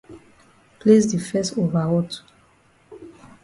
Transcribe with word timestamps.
Place 0.79 1.05
di 1.11 1.19
fes 1.27 1.47
over 1.61 1.85
hot. 1.91 2.09